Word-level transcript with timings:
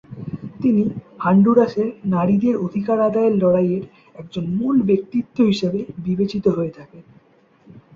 তিনি 0.59 0.83
হন্ডুরাসের 1.19 1.89
নারীদের 2.05 2.55
অধিকার 2.57 2.97
আদায়ের 3.01 3.33
লড়াইয়ের 3.37 3.83
একজন 4.15 4.43
মূল 4.57 4.75
ব্যক্তিত্ব 4.81 5.37
হিসাবে 5.43 5.79
বিবেচিত 6.05 6.45
হয়ে 6.47 6.75
থাকেন। 6.77 7.03